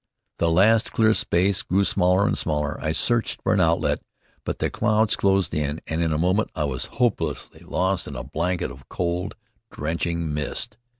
[0.39, 2.81] The last clear space grew smaller and smaller.
[2.83, 3.99] I searched for an outlet,
[4.43, 8.23] but the clouds closed in and in a moment I was hopelessly lost in a
[8.23, 9.35] blanket of cold
[9.69, 10.75] drenching mist.